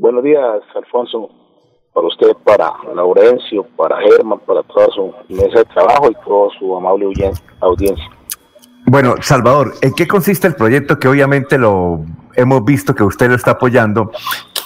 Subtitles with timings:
[0.00, 1.28] Buenos días, Alfonso.
[1.92, 6.74] Para usted, para Laurencio, para Germán, para toda su mesa de trabajo y toda su
[6.74, 7.04] amable
[7.60, 8.10] audiencia.
[8.86, 12.00] Bueno, Salvador, ¿en qué consiste el proyecto que obviamente lo
[12.34, 14.10] hemos visto que usted lo está apoyando,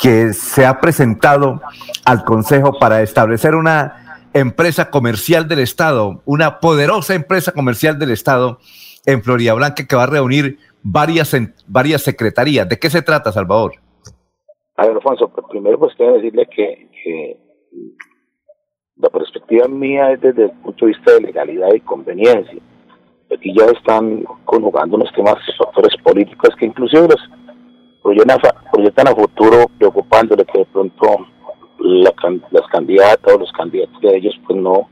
[0.01, 1.61] que se ha presentado
[2.05, 8.61] al Consejo para establecer una empresa comercial del Estado, una poderosa empresa comercial del Estado
[9.05, 12.69] en Florida Blanca que va a reunir varias, varias secretarías?
[12.69, 13.84] ¿De qué se trata, Salvador?
[14.77, 17.39] A ver, Alfonso, pues primero pues quiero decirle que,
[18.97, 22.63] la perspectiva mía es desde el punto de vista de legalidad y conveniencia.
[23.37, 27.29] Aquí ya están conjugando unos temas factores políticos que inclusive los
[28.71, 31.27] proyectan a, futuro preocupándole que de pronto
[31.81, 34.89] las candidatas o los candidatos de ellos pues no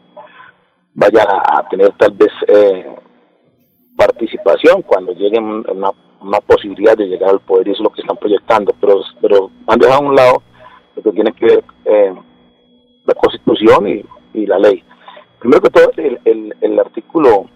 [0.95, 2.97] vayan a, tener tal vez eh,
[3.97, 8.01] participación cuando lleguen una, una posibilidad de llegar al poder y eso es lo que
[8.01, 10.43] están proyectando pero pero han dejado a un lado
[10.97, 12.15] lo que tiene que ver eh,
[13.05, 14.05] la constitución y,
[14.35, 14.83] y la ley.
[15.39, 17.47] Primero que todo el, el, artículo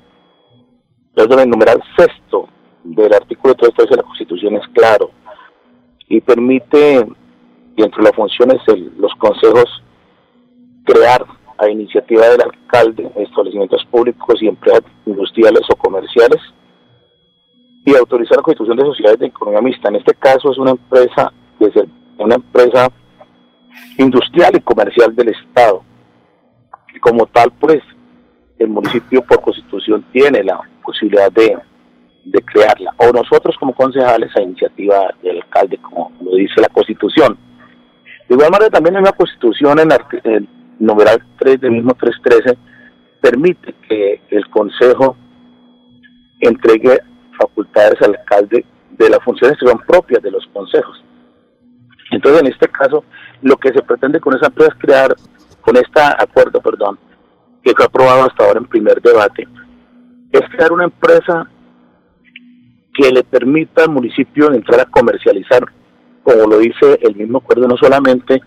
[1.14, 2.48] Perdón, el numeral sexto
[2.84, 5.10] del artículo 3 de la Constitución es claro
[6.08, 7.06] y permite,
[7.74, 8.60] dentro de las funciones
[8.98, 9.82] los consejos,
[10.84, 11.24] crear
[11.58, 16.40] a iniciativa del alcalde establecimientos públicos y empresas industriales o comerciales
[17.86, 19.88] y autorizar la constitución de sociedades de economía mixta.
[19.88, 21.84] En este caso es una empresa, desde
[22.18, 22.88] una empresa
[23.96, 25.84] industrial y comercial del Estado.
[26.92, 27.80] Y como tal, pues,
[28.58, 31.56] el municipio por constitución tiene la posibilidad de,
[32.44, 37.38] crearla, o nosotros como concejales a iniciativa del alcalde, como lo dice la Constitución.
[38.28, 39.92] De igual manera, también en la Constitución, en
[40.24, 40.48] el
[40.80, 42.58] numeral 3 del mismo 313,
[43.20, 45.16] permite que el Consejo
[46.40, 46.98] entregue
[47.38, 51.02] facultades al alcalde de las funciones que son propias de los consejos.
[52.10, 53.04] Entonces, en este caso,
[53.42, 55.16] lo que se pretende con esa empresa es crear,
[55.60, 56.98] con este acuerdo, perdón,
[57.62, 59.46] que fue aprobado hasta ahora en primer debate,
[60.32, 61.48] es crear una empresa
[62.94, 65.64] que le permita al municipio entrar a comercializar,
[66.22, 68.40] como lo dice el mismo acuerdo, no solamente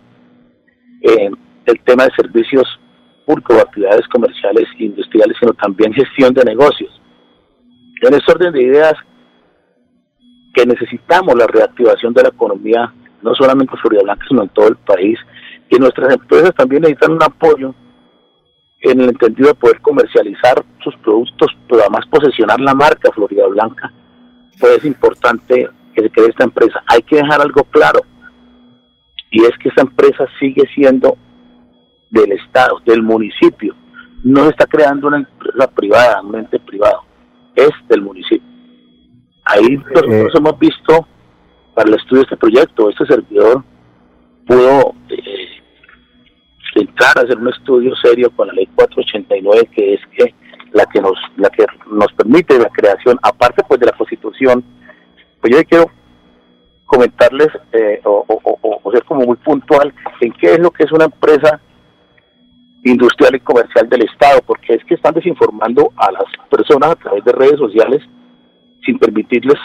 [1.02, 2.68] en el tema de servicios
[3.26, 6.99] públicos actividades comerciales e industriales, sino también gestión de negocios.
[8.02, 8.94] En este orden de ideas,
[10.54, 14.68] que necesitamos la reactivación de la economía, no solamente en Florida Blanca, sino en todo
[14.68, 15.20] el país,
[15.70, 17.76] y nuestras empresas también necesitan un apoyo
[18.82, 23.92] en el entendido de poder comercializar sus productos, pero además posesionar la marca Florida Blanca,
[24.60, 26.82] pues es importante que se cree esta empresa.
[26.88, 28.00] Hay que dejar algo claro,
[29.32, 31.18] y es que esta empresa sigue siendo
[32.10, 33.76] del Estado, del municipio.
[34.24, 37.04] No se está creando una empresa privada, un ente privado,
[37.56, 38.48] es del municipio.
[39.46, 41.08] Ahí nosotros eh, hemos visto
[41.74, 43.64] para el estudio de este proyecto, este servidor
[44.46, 45.40] pudo eh,
[46.76, 50.34] entrar a hacer un estudio serio con la ley 489 que es que
[50.72, 54.64] la que nos la que nos permite la creación aparte pues de la constitución
[55.42, 55.92] pues yo quiero
[56.86, 58.26] comentarles eh, o,
[58.92, 61.62] ser como muy puntual en qué es lo que es una empresa
[62.84, 67.24] industrial y comercial del Estado, porque es que están desinformando a las personas a través
[67.26, 68.02] de redes sociales
[68.86, 69.60] sin permitirles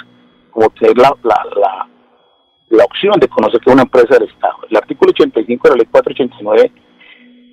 [0.51, 1.89] como tener la, la, la,
[2.71, 4.57] la opción de conocer que es una empresa del Estado.
[4.69, 6.73] El artículo 85 de la ley 489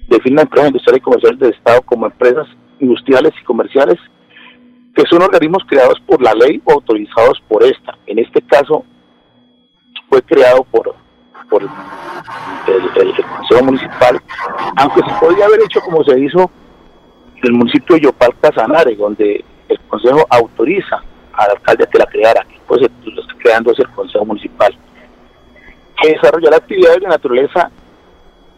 [0.07, 2.47] define empresas industriales y comerciales del Estado como empresas
[2.79, 3.97] industriales y comerciales
[4.95, 7.97] que son organismos creados por la ley o autorizados por esta.
[8.07, 8.83] En este caso
[10.09, 10.93] fue creado por,
[11.51, 11.69] por el,
[13.37, 14.21] Consejo Municipal,
[14.77, 16.49] aunque se podría haber hecho como se hizo
[17.35, 21.01] en el municipio de Yopal Casanare, donde el Consejo autoriza
[21.33, 24.75] al alcalde a que la creara, pues lo está creando es el Consejo Municipal,
[26.01, 27.69] que desarrollar actividades de naturaleza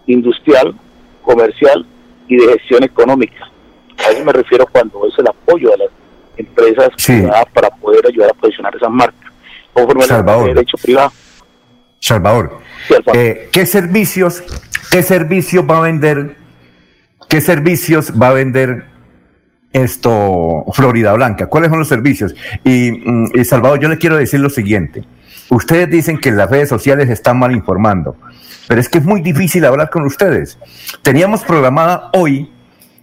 [0.06, 0.76] industrial
[1.24, 1.86] comercial
[2.28, 3.50] y de gestión económica.
[4.06, 5.90] A eso me refiero cuando es el apoyo a las
[6.38, 9.32] empresas privadas para poder ayudar a posicionar esas marcas,
[9.74, 11.12] conforme al derecho privado.
[12.03, 12.59] Salvador,
[13.14, 14.44] eh, ¿qué servicios,
[14.91, 16.35] qué servicios va a vender,
[17.29, 18.85] qué servicios va a vender
[19.72, 21.47] esto Florida Blanca?
[21.47, 22.35] ¿Cuáles son los servicios?
[22.64, 25.05] Y, mm, y Salvador, yo le quiero decir lo siguiente.
[25.50, 28.17] Ustedes dicen que las redes sociales están mal informando
[28.67, 30.58] pero es que es muy difícil hablar con ustedes.
[31.02, 32.52] Teníamos programada hoy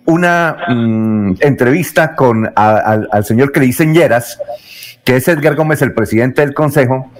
[0.04, 4.38] una mm, entrevista con al señor que le dicen Lleras,
[5.04, 7.10] que es Edgar Gómez, el presidente del consejo,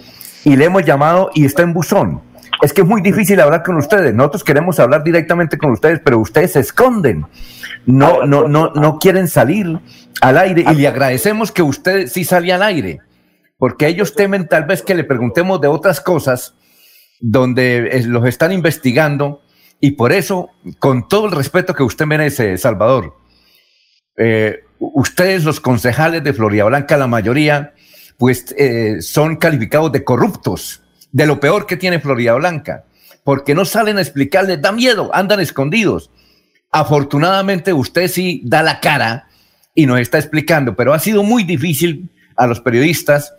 [0.44, 2.22] y le hemos llamado y está en buzón.
[2.62, 4.14] Es que es muy difícil hablar con ustedes.
[4.14, 7.26] Nosotros queremos hablar directamente con ustedes, pero ustedes se esconden.
[7.86, 9.78] No, no, no, no quieren salir
[10.20, 12.98] al aire y le agradecemos que usted sí salga al aire,
[13.56, 16.54] porque ellos temen tal vez que le preguntemos de otras cosas
[17.20, 19.42] donde los están investigando
[19.80, 23.16] y por eso, con todo el respeto que usted merece, Salvador,
[24.16, 27.72] eh, ustedes los concejales de Florida Blanca, la mayoría,
[28.20, 32.84] pues eh, son calificados de corruptos, de lo peor que tiene Florida Blanca,
[33.24, 36.10] porque no salen a explicarles, da miedo, andan escondidos.
[36.70, 39.26] Afortunadamente usted sí da la cara
[39.74, 43.32] y nos está explicando, pero ha sido muy difícil a los periodistas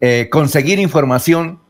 [0.00, 1.60] eh, conseguir información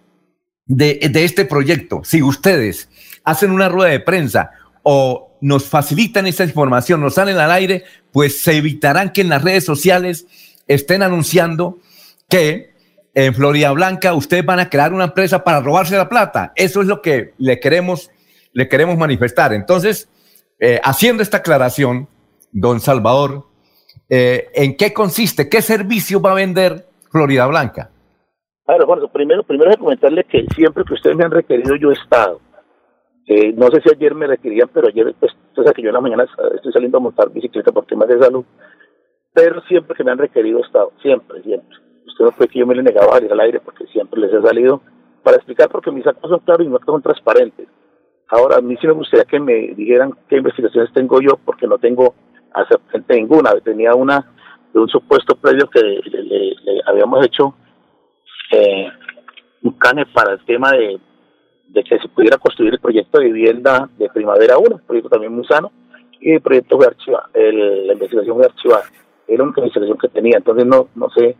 [0.65, 2.01] de, de este proyecto.
[2.03, 2.89] Si ustedes
[3.25, 4.53] hacen una rueda de prensa
[4.83, 9.45] o nos facilitan esa información, nos salen al aire, pues se evitarán que en las
[9.45, 10.25] redes sociales
[10.67, 11.79] estén anunciando
[12.35, 12.75] que
[13.15, 16.53] en Florida Blanca ustedes van a crear una empresa para robarse la plata.
[16.57, 18.11] Eso es lo que le queremos,
[18.53, 19.53] le queremos manifestar.
[19.53, 20.11] Entonces,
[20.59, 22.09] eh, haciendo esta aclaración,
[22.51, 23.45] don Salvador,
[24.11, 25.49] eh, ¿en qué consiste?
[25.49, 27.91] ¿Qué servicio va a vender Florida Blanca?
[28.67, 31.95] Bueno, bueno, primero, primero de comentarle que siempre que ustedes me han requerido, yo he
[31.95, 32.41] estado.
[33.29, 35.95] Eh, no sé si ayer me requerían, pero ayer, pues, o sea que yo en
[35.95, 36.27] la mañana
[36.57, 38.45] estoy saliendo a montar bicicleta por temas de salud,
[39.33, 41.84] pero siempre que me han requerido he estado, siempre, siempre.
[42.07, 44.33] Usted no fue que yo me le negaba a salir al aire porque siempre les
[44.33, 44.81] he salido
[45.23, 47.69] para explicar porque mis actos son claros y mis actos son transparentes.
[48.29, 51.79] Ahora, a mí sí me gustaría que me dijeran qué investigaciones tengo yo porque no
[51.79, 52.15] tengo
[52.53, 53.53] absolutamente ninguna.
[53.61, 54.33] Tenía una
[54.73, 56.57] de un supuesto previo que le,
[56.87, 57.55] habíamos hecho
[58.51, 58.89] eh,
[59.63, 60.99] un cane para el tema de
[61.75, 65.35] de que se pudiera construir el proyecto de vivienda de Primavera 1, un proyecto también
[65.35, 65.73] muy sano,
[66.21, 68.85] y el proyecto fue archivado, la investigación fue archivada.
[69.27, 71.37] Era una investigación que tenía, entonces no no sé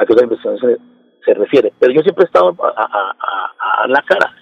[0.00, 0.78] a qué otra investigación
[1.24, 1.72] se, refiere.
[1.78, 4.32] Pero yo siempre he estado a, la cara.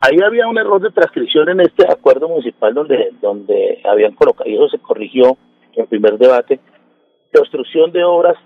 [0.00, 4.54] Ahí había un error de transcripción en este acuerdo municipal donde, donde habían colocado, y
[4.54, 5.38] eso se corrigió
[5.74, 6.60] en primer debate,
[7.32, 8.36] construcción de obras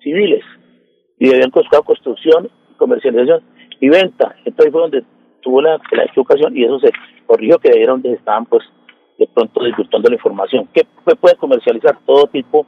[0.00, 0.44] civiles.
[1.18, 3.42] Y habían colocado construcción, comercialización
[3.80, 4.36] y venta.
[4.44, 5.04] Entonces fue donde
[5.40, 6.90] tuvo la, la equivocación y eso se
[7.26, 8.62] corrigió, que era donde estaban pues
[9.18, 10.68] de pronto disfrutando la información.
[10.72, 10.84] que
[11.16, 11.98] puede comercializar?
[12.06, 12.66] Todo tipo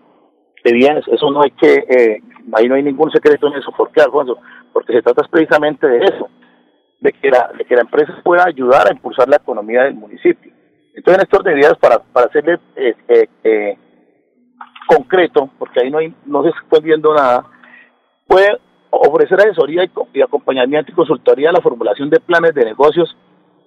[0.65, 2.23] de bienes, eso no hay que, eh,
[2.55, 3.71] ahí no hay ningún secreto en eso.
[3.77, 4.39] ¿Por qué, Alfonso?
[4.73, 6.29] Porque se trata precisamente de eso,
[7.01, 10.53] de que la, de que la empresa pueda ayudar a impulsar la economía del municipio.
[10.95, 13.79] Entonces, en estos medidas, para, para hacerle eh, eh, eh,
[14.87, 17.45] concreto, porque ahí no, hay, no se está viendo nada,
[18.27, 18.59] puede
[18.91, 23.17] ofrecer asesoría y, acompañamiento y consultoría a la formulación de planes de negocios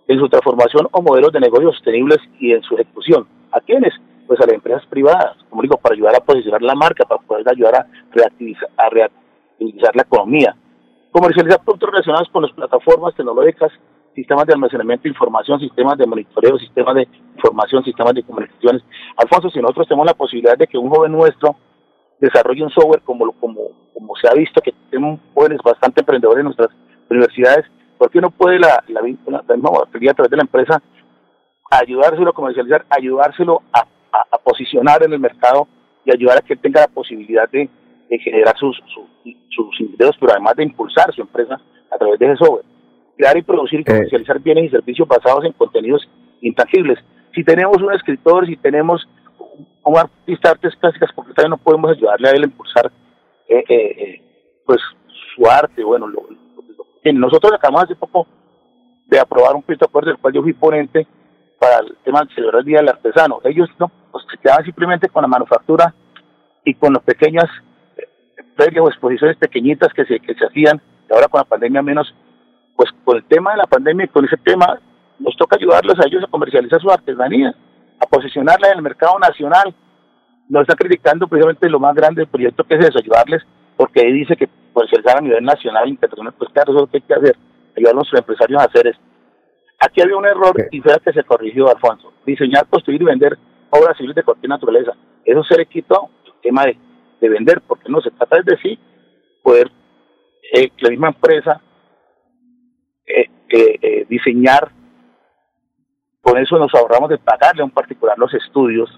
[0.07, 3.27] en su transformación o modelos de negocios sostenibles y en su ejecución.
[3.51, 3.93] ¿A quiénes?
[4.25, 7.49] Pues a las empresas privadas, como digo, para ayudar a posicionar la marca, para poder
[7.49, 10.55] ayudar a reactivizar, a reactivizar la economía.
[11.11, 13.71] Comercializar productos relacionados con las plataformas tecnológicas,
[14.13, 18.83] sistemas de almacenamiento de información, sistemas de monitoreo, sistemas de información, sistemas de comunicaciones.
[19.15, 21.55] Alfonso, si nosotros tenemos la posibilidad de que un joven nuestro
[22.19, 23.61] desarrolle un software como, como,
[23.93, 26.69] como se ha visto que tenemos jóvenes bastante emprendedores en nuestras
[27.09, 27.65] universidades,
[27.97, 30.81] ¿por qué no puede la, la, la, misma a través de la empresa
[31.69, 33.85] ayudárselo a comercializar, ayudárselo a,
[34.31, 35.67] a, posicionar en el mercado
[36.05, 37.69] y ayudar a que él tenga la posibilidad de,
[38.19, 38.81] generar sus,
[39.49, 41.59] sus ingresos, pero además de impulsar su empresa
[41.91, 42.63] a través de ese software?
[43.17, 43.85] Crear y producir y eh.
[43.85, 46.07] comercializar bienes y servicios basados en contenidos
[46.41, 46.99] intangibles.
[47.33, 49.05] Si tenemos un escritor, si tenemos
[49.83, 52.91] un artista de artes clásicas, porque también no podemos ayudarle a él a impulsar
[53.49, 54.21] eh, eh, eh,
[54.65, 54.79] pues
[55.35, 56.27] su arte, bueno, lo,
[57.13, 58.27] nosotros acabamos hace poco
[59.05, 61.07] de aprobar un proyecto de acuerdo del cual yo fui ponente
[61.59, 63.39] para el tema de celebrar el Día del Artesano.
[63.43, 65.93] Ellos no pues, se quedaban simplemente con la manufactura
[66.63, 67.45] y con las pequeñas
[68.55, 72.13] ferias o exposiciones pequeñitas que se, que se hacían, y ahora con la pandemia menos,
[72.75, 74.79] pues con el tema de la pandemia y con ese tema
[75.19, 77.55] nos toca ayudarlos a ellos a comercializar su artesanía
[77.99, 79.73] a posicionarla en el mercado nacional.
[80.49, 83.43] Nos está criticando precisamente lo más grande del proyecto que es eso, ayudarles,
[83.77, 86.97] porque ahí dice que comercializar a nivel nacional, internacional, pues claro, eso es lo que
[86.97, 87.35] hay que hacer,
[87.75, 89.03] ayudar a nuestros empresarios a hacer esto.
[89.79, 92.11] Aquí había un error y fue que se corrigió, Alfonso.
[92.25, 93.37] Diseñar, construir y vender
[93.69, 94.93] obras civiles de cualquier naturaleza.
[95.23, 96.77] Eso se le quitó el tema de,
[97.21, 98.79] de vender, porque no se trata de sí
[99.43, 99.71] poder
[100.53, 101.61] eh, la misma empresa
[103.05, 104.71] eh, eh, eh diseñar
[106.21, 108.89] con eso nos ahorramos de pagarle a un particular los estudios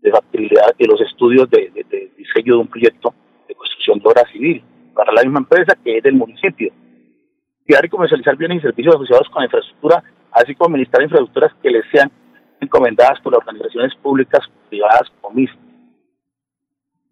[0.00, 1.70] de factibilidad y los estudios de,
[2.16, 3.14] diseño de un proyecto
[3.90, 4.62] obra civil
[4.94, 6.72] para la misma empresa que es del municipio.
[7.66, 11.70] Crear y comercializar bienes y servicios asociados con la infraestructura, así como administrar infraestructuras que
[11.70, 12.10] les sean
[12.60, 15.60] encomendadas por las organizaciones públicas, privadas o mixtas.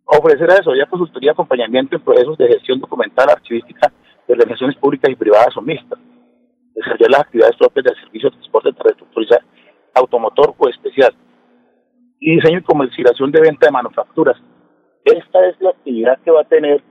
[0.04, 3.92] Ofrecer asesoría, consultoría y acompañamiento en procesos de gestión documental, archivística
[4.26, 5.98] de organizaciones públicas y privadas o mixtas
[6.80, 9.06] desarrollar las actividades propias del servicio de transporte terrestre
[9.94, 11.12] automotor o especial,
[12.20, 14.36] y diseño y comercialización de venta de manufacturas.
[15.04, 16.82] Esta es la actividad que va a tener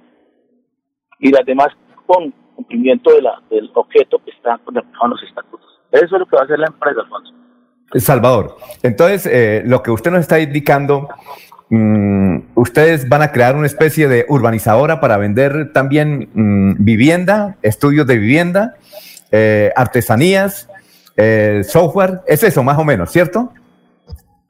[1.19, 1.67] y las demás
[2.05, 5.79] con cumplimiento de la, del objeto que está contemplado en los estatutos.
[5.91, 7.33] Eso es lo que va a hacer la empresa, Alfonso.
[7.95, 11.09] Salvador, entonces eh, lo que usted nos está indicando,
[11.69, 18.05] mm, ustedes van a crear una especie de urbanizadora para vender también mm, vivienda, estudios
[18.05, 18.75] de vivienda,
[19.31, 20.69] eh, artesanías,
[21.17, 23.51] eh, software, es eso más o menos, ¿cierto?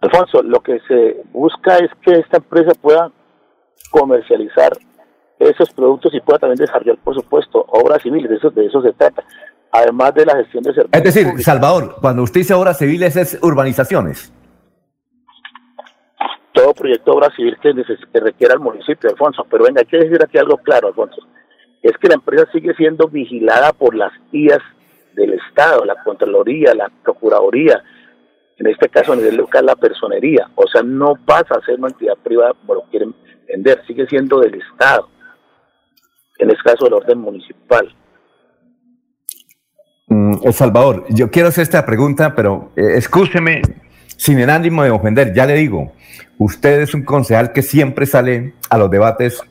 [0.01, 3.11] Alfonso, lo que se busca es que esta empresa pueda
[3.89, 4.74] comercializar
[5.39, 8.91] esos productos y pueda también desarrollar, por supuesto, obras civiles, de eso, de eso se
[8.93, 9.24] trata,
[9.72, 11.05] además de la gestión de servicios.
[11.05, 14.34] Es decir, Salvador, cuando usted dice obras civiles es urbanizaciones.
[16.51, 19.98] Todo proyecto de obra civil que, que requiera el municipio, Alfonso, pero venga, hay que
[19.98, 21.22] decir aquí algo claro, Alfonso,
[21.81, 24.62] es que la empresa sigue siendo vigilada por las IAS
[25.15, 27.81] del Estado, la Contraloría, la Procuraduría,
[28.58, 31.88] en este caso a nivel local la personería, o sea, no pasa a ser una
[31.88, 33.15] entidad privada como lo quieren
[33.88, 35.10] sigue siendo del Estado
[36.39, 37.94] en este caso el orden municipal.
[40.08, 43.62] Mm, el Salvador, yo quiero hacer esta pregunta, pero eh, escúcheme,
[44.18, 45.94] sin el ánimo de ofender, ya le digo,
[46.39, 49.41] usted es un concejal que siempre sale a los debates,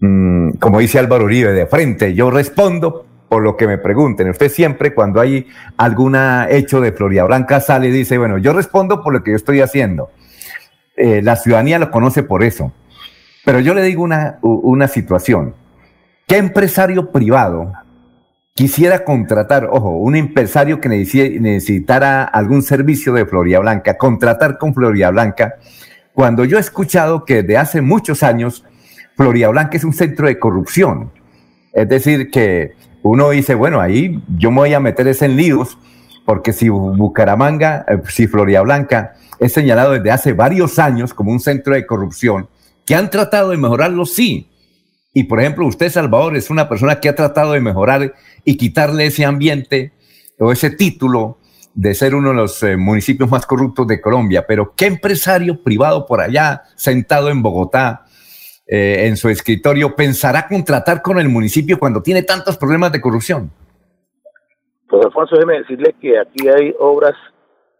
[0.00, 2.14] mm, como dice Álvaro Uribe, de frente.
[2.14, 4.30] Yo respondo por lo que me pregunten.
[4.30, 6.16] Usted siempre, cuando hay algún
[6.48, 9.60] hecho de Floria Blanca, sale y dice, bueno, yo respondo por lo que yo estoy
[9.60, 10.10] haciendo.
[10.96, 12.72] Eh, la ciudadanía lo conoce por eso.
[13.46, 15.54] Pero yo le digo una, una situación.
[16.26, 17.72] ¿Qué empresario privado
[18.54, 25.10] quisiera contratar, ojo, un empresario que necesitara algún servicio de Floria Blanca, contratar con Floria
[25.10, 25.58] Blanca,
[26.12, 28.64] cuando yo he escuchado que desde hace muchos años
[29.14, 31.12] Floria Blanca es un centro de corrupción?
[31.72, 32.72] Es decir, que
[33.04, 35.78] uno dice, bueno, ahí yo me voy a meter en líos,
[36.24, 41.38] porque si Bucaramanga, eh, si Floria Blanca es señalado desde hace varios años como un
[41.38, 42.48] centro de corrupción,
[42.86, 44.48] que han tratado de mejorarlo, sí,
[45.18, 48.12] y por ejemplo, usted, Salvador, es una persona que ha tratado de mejorar
[48.44, 49.92] y quitarle ese ambiente
[50.38, 51.38] o ese título
[51.74, 54.44] de ser uno de los eh, municipios más corruptos de Colombia.
[54.46, 58.04] Pero ¿qué empresario privado por allá, sentado en Bogotá,
[58.66, 63.50] eh, en su escritorio, pensará contratar con el municipio cuando tiene tantos problemas de corrupción?
[64.86, 67.14] Pues Alfonso, déjeme decirle que aquí hay obras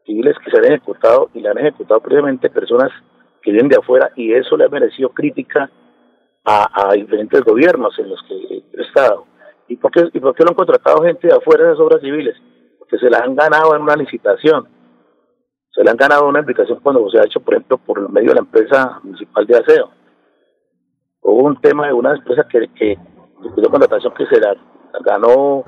[0.06, 2.90] civiles que se han ejecutado y la han ejecutado precisamente personas
[3.46, 5.70] que vienen de afuera y eso le ha merecido crítica
[6.44, 9.24] a, diferentes gobiernos en los que he estado.
[9.68, 12.00] ¿Y por, qué, ¿Y por qué lo han contratado gente de afuera de las obras
[12.00, 12.36] civiles?
[12.80, 14.66] Porque se las han ganado en una licitación.
[15.70, 18.34] Se le han ganado una licitación cuando se ha hecho, por ejemplo, por medio de
[18.34, 19.90] la empresa municipal de aseo.
[21.20, 22.98] Hubo un tema de una empresa que, que
[23.56, 24.56] de contratación que se la
[25.04, 25.64] ganó,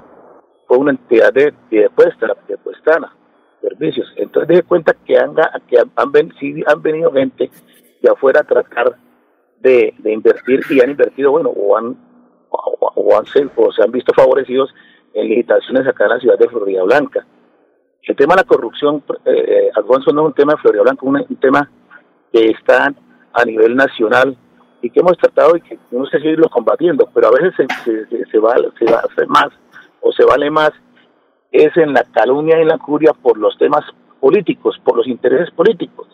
[0.66, 3.14] fue una entidad de Piedecuesta, la Piedecuestana,
[3.60, 4.12] servicios.
[4.16, 5.34] Entonces, deje cuenta que han,
[5.68, 6.12] que han,
[6.82, 7.50] venido gente
[8.00, 8.96] de afuera a tratar
[9.60, 11.96] de, invertir y han invertido, bueno, o han,
[12.50, 14.74] o, han o se han visto favorecidos
[15.14, 17.26] en licitaciones acá en la ciudad de Florida Blanca.
[18.02, 21.36] El tema de la corrupción, eh, Alfonso, no es un tema de Florida Blanca, un,
[21.36, 21.70] tema
[22.32, 22.94] que está
[23.32, 24.36] a nivel nacional
[24.80, 28.06] y que hemos tratado y que tenemos que seguirlo combatiendo, pero a veces se, se,
[28.06, 29.48] se, se va a hacer más
[30.00, 30.70] o se vale más
[31.50, 33.84] es en la calumnia y en la curia por los temas
[34.20, 36.08] políticos, por los intereses políticos.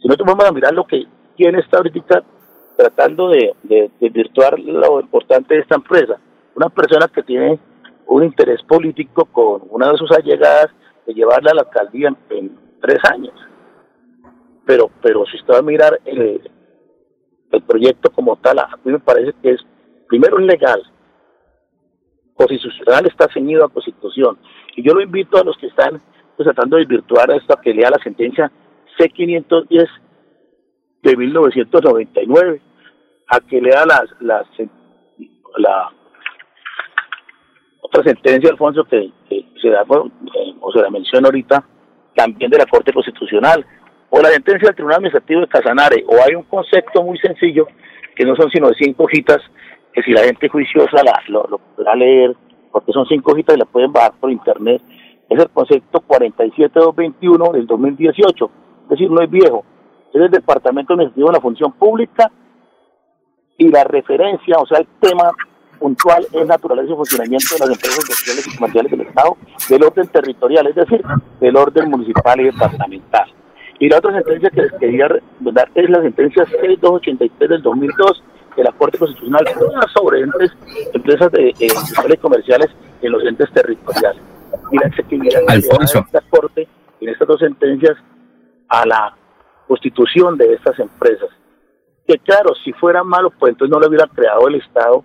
[0.00, 2.22] Si nosotros vamos a mirar lo que tiene esta ahorita
[2.76, 6.18] tratando de, de, virtuar lo importante de esta empresa.
[6.54, 7.58] Una persona que tiene
[8.06, 10.68] un interés político con una de sus allegadas
[11.06, 13.34] de llevarla a la alcaldía en, tres años.
[14.64, 16.40] Pero, pero si usted va a mirar el,
[17.52, 19.60] el proyecto como tal, a mí me parece que es,
[20.08, 20.82] primero, legal,
[22.40, 24.38] constitucional, está ceñido a constitución.
[24.74, 26.00] Y yo lo invito a los que están
[26.36, 28.50] pues, tratando de virtuar esto a que lea la sentencia
[28.98, 29.88] C510
[31.02, 32.62] de 1999,
[33.28, 35.90] a que lea las, la
[37.82, 39.10] otra sentencia, Alfonso, que,
[39.60, 41.64] se da, eh, o se la menciona ahorita,
[42.14, 43.66] también de la Corte Constitucional,
[44.08, 47.66] o la sentencia del Tribunal Administrativo de Casanare, o hay un concepto muy sencillo,
[48.14, 49.38] que no son sino de cinco hojitas,
[49.92, 52.36] que si la gente juiciosa la, lo, lo podrá leer,
[52.72, 54.82] porque son cinco hojitas y la pueden bajar por internet,
[55.28, 58.50] es el concepto 47221 del 2018,
[58.82, 59.64] es decir, no es viejo,
[60.12, 62.30] es el Departamento Administrativo de la Función Pública
[63.58, 65.30] y la referencia, o sea, el tema
[65.78, 69.36] puntual es naturaleza y funcionamiento de las empresas industriales y comerciales del Estado,
[69.68, 71.02] del orden territorial, es decir,
[71.40, 73.32] del orden municipal y departamental.
[73.78, 75.08] Y la otra sentencia que les quería
[75.40, 78.22] dar es la sentencia 6283 del 2002
[78.56, 79.44] de la Corte Constitucional
[79.94, 80.52] sobre entes,
[80.92, 82.68] empresas de, eh, industriales comerciales
[83.02, 84.22] en los entes territoriales.
[84.70, 86.68] Y la executividad de esta Corte
[87.00, 87.96] en estas dos sentencias
[88.68, 89.16] a la
[89.66, 91.30] constitución de estas empresas
[92.10, 95.04] que claro, si fueran malos, pues entonces no lo hubiera creado el Estado,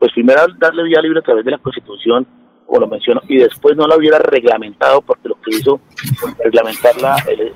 [0.00, 2.26] pues primero darle vía libre a través de la Constitución,
[2.66, 5.80] como lo menciono, y después no la hubiera reglamentado, porque lo que hizo
[6.42, 7.52] reglamentarla el,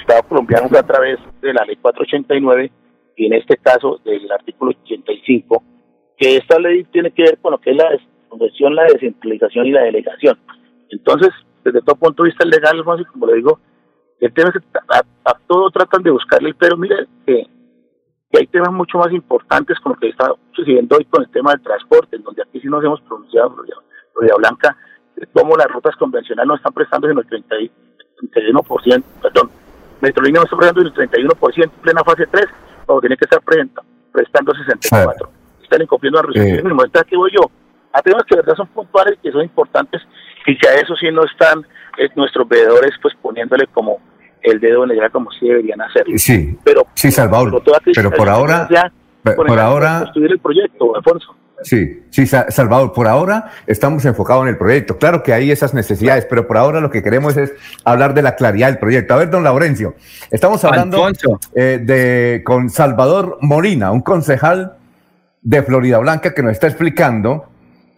[0.00, 2.70] Estado colombiano fue a través de la ley 489
[3.16, 5.62] y en este caso del artículo 85,
[6.18, 9.72] que esta ley tiene que ver con lo que es la desconversión, la descentralización y
[9.72, 10.38] la delegación.
[10.90, 11.30] Entonces,
[11.64, 13.58] desde todo punto de vista legal, como le digo,
[14.20, 14.78] el tema es que
[15.24, 17.46] a, todo tratan de buscarle, pero mire que,
[18.38, 21.62] hay temas mucho más importantes como lo que está sucediendo hoy con el tema del
[21.62, 23.56] transporte, en donde aquí sí nos hemos pronunciado,
[24.12, 24.76] Florida Blanca,
[25.32, 29.50] cómo las rutas convencionales no están prestando en el 31%, perdón,
[30.02, 32.44] Metrolínea no está prestando en el 31% en plena fase 3,
[32.86, 35.30] cuando tiene que estar prestando 64.
[35.62, 36.64] Están incumpliendo las resoluciones.
[36.64, 36.90] Eh.
[36.94, 37.50] El que voy yo,
[37.92, 40.02] a temas que de verdad son puntuales, que son importantes,
[40.46, 41.66] y que a eso sí no están
[41.98, 43.98] eh, nuestros veedores pues poniéndole como
[44.42, 46.16] el dedo en la como si deberían hacerlo.
[46.16, 47.62] Sí, pero, sí, Salvador,
[47.94, 48.68] pero por ahora,
[49.22, 50.04] por, ahora...
[50.06, 51.34] Estudiar el proyecto, Alfonso.
[51.62, 54.98] Sí, sí, Salvador, por ahora estamos enfocados en el proyecto.
[54.98, 57.52] Claro que hay esas necesidades, pero por ahora lo que queremos es
[57.84, 59.14] hablar de la claridad del proyecto.
[59.14, 59.94] A ver, don Laurencio,
[60.30, 61.08] estamos hablando
[61.54, 64.76] eh, de con Salvador Molina, un concejal
[65.42, 67.46] de Florida Blanca que nos está explicando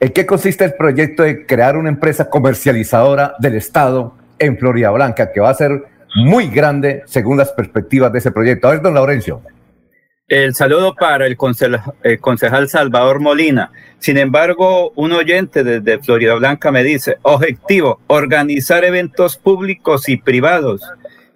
[0.00, 5.33] en qué consiste el proyecto de crear una empresa comercializadora del Estado en Florida Blanca,
[5.33, 5.85] que va a ser
[6.15, 8.69] muy grande según las perspectivas de ese proyecto.
[8.69, 9.43] A ver, don Laurencio.
[10.28, 13.73] El saludo para el concejal, Salvador Molina.
[13.99, 20.82] Sin embargo, un oyente desde Florida Blanca me dice, objetivo, organizar eventos públicos y privados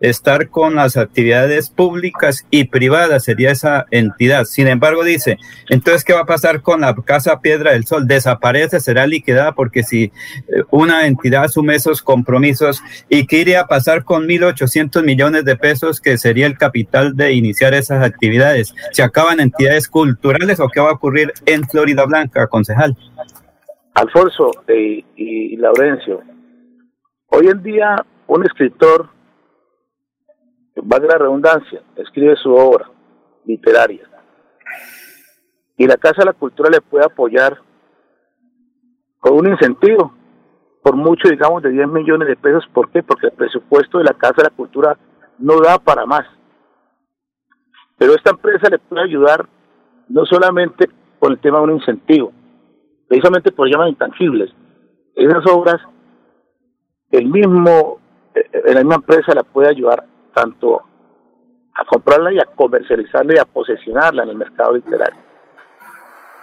[0.02, 4.44] estar con las actividades públicas y privadas, sería esa entidad.
[4.44, 5.38] Sin embargo, dice,
[5.70, 8.08] entonces, ¿qué va a pasar con la Casa Piedra del Sol?
[8.08, 10.10] Desaparece, será liquidada, porque si eh,
[10.70, 16.00] una entidad asume esos compromisos, ¿y qué iría a pasar con 1.800 millones de pesos,
[16.00, 18.74] que sería el capital de iniciar esas actividades?
[18.90, 22.96] ¿Se acaban entidades culturales o qué va a ocurrir en Florida Blanca, concejal?
[23.94, 26.22] Alfonso eh, y Laurencio,
[27.28, 29.10] hoy en día un escritor
[30.76, 32.90] valga la redundancia, escribe su obra
[33.44, 34.08] literaria.
[35.76, 37.58] Y la Casa de la Cultura le puede apoyar
[39.18, 40.12] con un incentivo,
[40.82, 42.64] por mucho, digamos, de 10 millones de pesos.
[42.72, 43.02] ¿Por qué?
[43.02, 44.98] Porque el presupuesto de la Casa de la Cultura
[45.38, 46.26] no da para más.
[47.98, 49.48] Pero esta empresa le puede ayudar
[50.08, 52.32] no solamente con el tema de un incentivo,
[53.08, 54.50] precisamente por llaman intangibles.
[55.14, 55.80] Esas obras,
[57.10, 58.00] el mismo,
[58.34, 60.82] eh, la misma empresa la puede ayudar tanto
[61.74, 65.20] a comprarla y a comercializarla y a posesionarla en el mercado literario.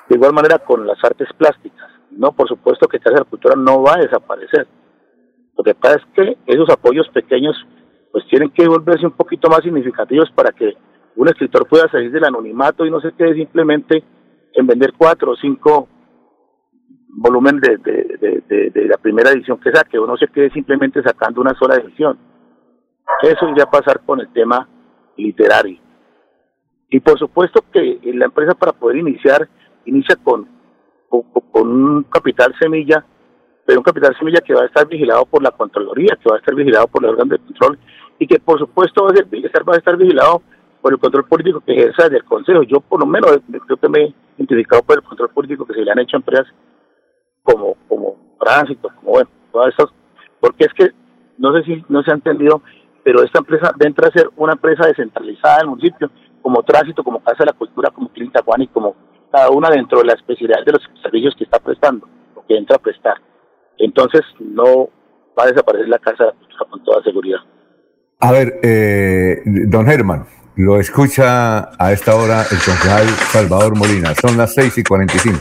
[0.07, 1.89] De igual manera con las artes plásticas.
[2.11, 4.67] No, por supuesto que Casa de la Cultura no va a desaparecer.
[5.55, 7.55] Lo que pasa es que esos apoyos pequeños
[8.11, 10.75] pues tienen que volverse un poquito más significativos para que
[11.15, 14.03] un escritor pueda salir del anonimato y no se quede simplemente
[14.53, 15.87] en vender cuatro o cinco
[17.09, 21.53] volúmenes de, de, la primera edición que saque, o no se quede simplemente sacando una
[21.53, 22.17] sola edición
[23.21, 24.67] eso iría a pasar con el tema
[25.17, 25.79] literario.
[26.89, 29.47] Y por supuesto que la empresa para poder iniciar,
[29.85, 30.47] inicia con,
[31.07, 33.05] con, un capital semilla,
[33.65, 36.39] pero un capital semilla que va a estar vigilado por la Contraloría, que va a
[36.39, 37.77] estar vigilado por el órgano de control
[38.17, 40.41] y que por supuesto va a, estar, va a estar vigilado
[40.81, 42.63] por el control político que ejerza desde el Consejo.
[42.63, 45.81] Yo por lo menos creo que me he identificado por el control político que se
[45.81, 46.47] le han hecho a empresas
[47.43, 49.89] como, como tránsito, como bueno, todas esas,
[50.39, 50.91] porque es que
[51.37, 52.61] no sé si no se ha entendido
[53.03, 56.09] pero esta empresa entra a ser una empresa descentralizada del municipio,
[56.41, 58.95] como Tránsito, como Casa de la Cultura, como Clínica Juan y como
[59.31, 62.77] cada una dentro de la especialidad de los servicios que está prestando, o que entra
[62.77, 63.15] a prestar.
[63.77, 64.89] Entonces no
[65.37, 67.39] va a desaparecer la Casa de la Cultura con toda seguridad.
[68.19, 74.13] A ver, eh, don Germán, lo escucha a esta hora el concejal Salvador Molina.
[74.15, 75.39] Son las 6 y 45.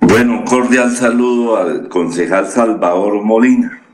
[0.00, 3.85] Bueno, cordial saludo al concejal Salvador Molina.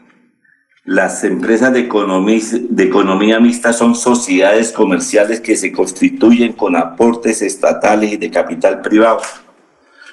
[0.84, 8.12] Las empresas de economía, de mixta son sociedades comerciales que se constituyen con aportes estatales
[8.12, 9.20] y de capital privado.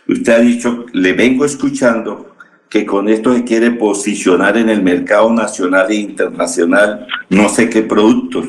[0.08, 2.36] Usted ha dicho, le vengo escuchando
[2.69, 7.82] que con esto se quiere posicionar en el mercado nacional e internacional no sé qué
[7.82, 8.45] productos.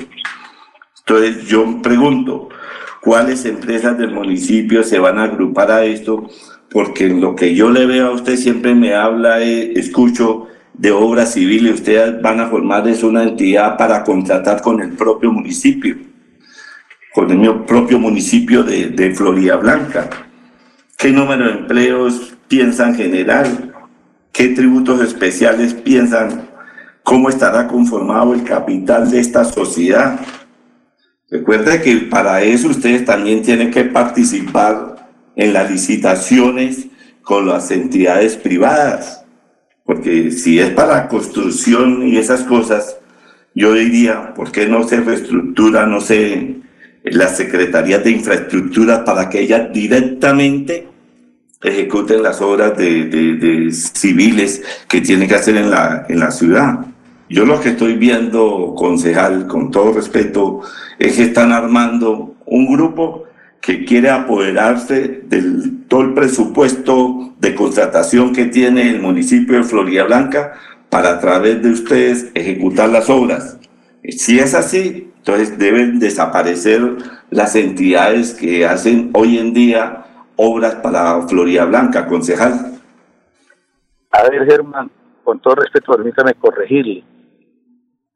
[0.99, 2.51] Entonces yo pregunto,
[3.01, 6.29] ¿cuáles empresas del municipio se van a agrupar a esto?
[6.71, 10.49] Porque lo que yo le veo a usted siempre me habla, eh, escucho
[10.81, 14.93] de obra civil y ustedes van a formar es una entidad para contratar con el
[14.93, 15.95] propio municipio,
[17.13, 20.09] con el propio municipio de, de Florida Blanca.
[20.97, 23.47] ¿Qué número de empleos piensan generar?
[24.33, 26.49] ¿Qué tributos especiales piensan?
[27.03, 30.19] ¿Cómo estará conformado el capital de esta sociedad?
[31.29, 36.87] Recuerda que para eso ustedes también tienen que participar en las licitaciones
[37.21, 39.20] con las entidades privadas.
[39.85, 42.97] Porque si es para construcción y esas cosas,
[43.55, 46.57] yo diría, ¿por qué no se reestructura, no sé,
[47.03, 50.87] las secretarías de infraestructura para que ellas directamente
[51.63, 56.87] ejecuten las obras de, civiles que tienen que hacer en la, en la ciudad?
[57.29, 60.63] Yo lo que estoy viendo, concejal, con todo respeto,
[60.99, 63.25] es que están armando un grupo
[63.61, 70.05] que quiere apoderarse del todo el presupuesto de contratación que tiene el municipio de Florida
[70.05, 70.55] Blanca
[70.89, 73.59] para a través de ustedes ejecutar las obras.
[74.09, 76.81] Si es así, entonces deben desaparecer
[77.31, 80.05] las entidades que hacen hoy en día
[80.37, 82.79] obras para Florida Blanca, concejal.
[84.11, 84.91] A ver, Germán,
[85.23, 87.05] con todo respeto, permítame corregirle.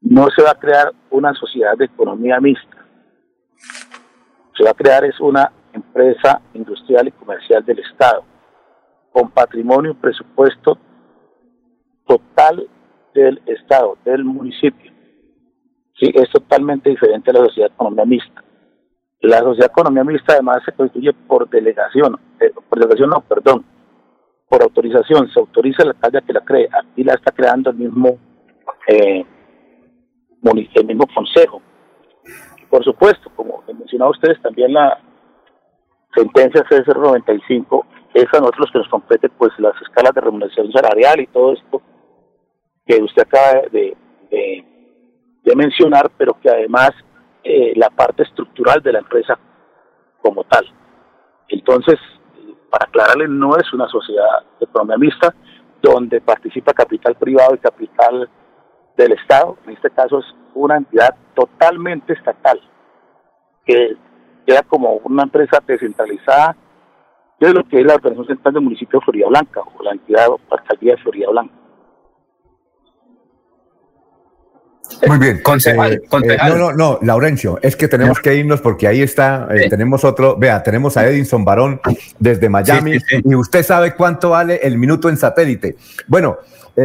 [0.01, 2.74] No se va a crear una sociedad de economía mixta
[4.55, 8.23] se va a crear es una empresa industrial y comercial del Estado,
[9.11, 10.77] con patrimonio y presupuesto
[12.07, 12.67] total
[13.13, 14.91] del Estado, del municipio.
[15.99, 18.43] Sí, es totalmente diferente a la sociedad economía mixta.
[19.21, 23.65] La sociedad economía mixta además se constituye por delegación, eh, por delegación no, perdón,
[24.49, 28.17] por autorización, se autoriza la calle que la cree, aquí la está creando el mismo,
[28.87, 29.25] eh,
[30.43, 31.61] el mismo consejo.
[32.69, 33.29] Por supuesto,
[34.05, 34.99] mencionado ustedes, también la
[36.15, 41.27] sentencia C095 es a nosotros que nos compete pues las escalas de remuneración salarial y
[41.27, 41.81] todo esto
[42.85, 43.97] que usted acaba de,
[45.55, 46.91] mencionar, pero que además
[47.43, 49.39] eh, la parte estructural de la empresa
[50.21, 50.65] como tal.
[51.47, 51.95] Entonces,
[52.69, 55.33] para aclararle, no es una sociedad economía mixta
[55.81, 58.29] donde participa capital privado y capital
[58.97, 62.59] del Estado, en este caso es una entidad totalmente estatal,
[63.65, 63.95] que
[64.45, 66.55] queda como una empresa descentralizada
[67.39, 70.29] de lo que es la Organización Central del Municipio de Florida Blanca, o la entidad
[70.29, 71.53] o alcaldía de Florida Blanca.
[75.07, 75.37] Muy bien.
[75.37, 79.67] Eh, eh, no, no, no, Laurencio, es que tenemos que irnos porque ahí está, eh,
[79.67, 81.81] tenemos otro, vea, tenemos a Edinson Barón
[82.19, 85.75] desde Miami y usted sabe cuánto vale el minuto en satélite.
[86.07, 86.37] Bueno,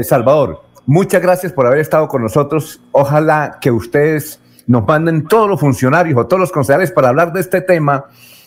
[0.02, 2.80] Salvador, Muchas gracias por haber estado con nosotros.
[2.90, 7.40] Ojalá que ustedes nos manden todos los funcionarios o todos los concejales para hablar de
[7.40, 8.04] este tema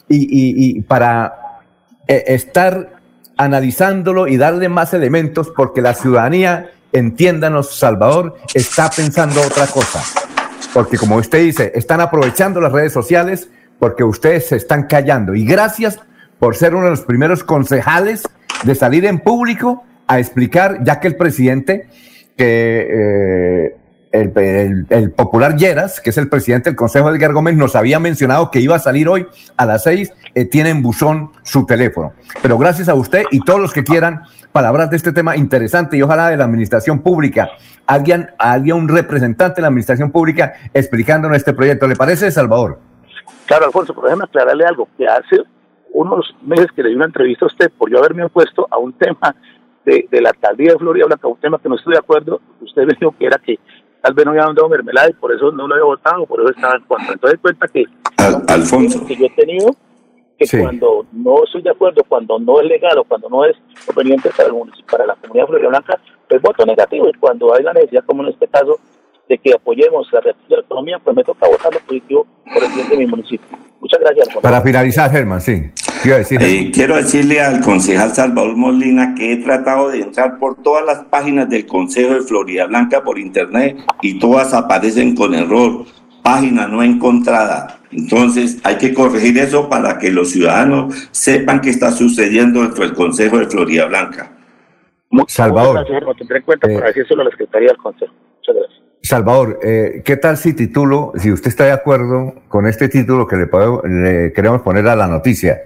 [0.07, 1.59] y, para
[2.07, 2.93] eh, estar
[3.35, 10.01] analizándolo y darle más elementos porque la ciudadanía, entiéndanos, Salvador, está pensando otra cosa.
[10.73, 15.35] Porque como usted dice, están aprovechando las redes sociales porque ustedes se están callando.
[15.35, 15.99] Y gracias
[16.39, 18.23] por ser uno de los primeros concejales
[18.63, 21.89] de salir en público a explicar, ya que el presidente
[22.37, 23.77] que eh,
[24.13, 28.59] el, popular Lleras, que es el presidente del Consejo Edgar Gómez, nos había mencionado que
[28.59, 29.25] iba a salir hoy
[29.57, 32.13] a las seis, eh, tiene en buzón su teléfono.
[32.41, 34.21] Pero gracias a usted y todos los que quieran
[34.51, 37.49] palabras de este tema interesante y ojalá de la administración pública,
[37.87, 41.87] alguien, alguien un representante de la administración pública explicándonos este proyecto.
[41.87, 42.79] ¿Le parece, Salvador?
[43.47, 45.41] Claro, Alfonso, pero déjeme aclararle algo, que hace
[45.91, 48.93] unos meses que le di una entrevista a usted por yo haberme opuesto a un
[48.93, 49.35] tema
[49.85, 52.93] de, la alcaldía de Florida Blanca, un tema que no estoy de acuerdo, usted me
[52.93, 53.59] dijo que era que
[54.03, 56.49] tal vez no había dado mermelada y por eso no lo había votado, por eso
[56.49, 57.13] estaba en contra.
[57.13, 57.85] Entonces cuenta que
[58.49, 59.73] Alfonso que yo he tenido
[60.37, 64.29] que cuando no estoy de acuerdo, cuando no es legal o cuando no es conveniente
[64.35, 67.71] para el municipio, para la comunidad de Blanca, pues voto negativo y cuando hay la
[67.71, 68.77] necesidad, como en este caso,
[69.29, 72.89] de que apoyemos la, la economía, pues me toca votar lo positivo por el bien
[72.89, 73.57] de mi municipio.
[73.79, 74.27] Muchas gracias.
[74.41, 75.71] Para finalizar, Germán, sí.
[76.05, 81.05] Eh, quiero decirle al concejal Salvador Molina que he tratado de entrar por todas las
[81.05, 85.85] páginas del Consejo de Florida Blanca por internet y todas aparecen con error,
[86.21, 87.79] página no encontrada.
[87.91, 92.93] Entonces hay que corregir eso para que los ciudadanos sepan qué está sucediendo dentro del
[92.93, 94.31] Consejo de Florida Blanca.
[95.27, 95.85] Salvador.
[96.17, 98.13] tendré en cuenta para decírselo a la Secretaría del Consejo.
[98.13, 98.83] Muchas gracias.
[99.03, 103.35] Salvador, eh, ¿qué tal si titulo, si usted está de acuerdo con este título que
[103.37, 103.47] le,
[103.89, 105.61] le queremos poner a la noticia?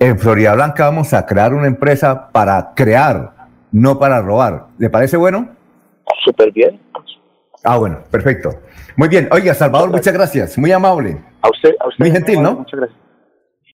[0.00, 3.32] En Florida Blanca vamos a crear una empresa para crear,
[3.70, 4.66] no para robar.
[4.78, 5.50] ¿Le parece bueno?
[6.24, 6.80] Súper bien.
[7.62, 8.50] Ah, bueno, perfecto.
[8.96, 9.28] Muy bien.
[9.30, 10.56] Oiga, Salvador, muchas gracias.
[10.56, 11.20] Muy amable.
[11.42, 12.02] A usted, a usted.
[12.04, 12.54] Muy gentil, ¿no?
[12.54, 13.00] Muchas gracias.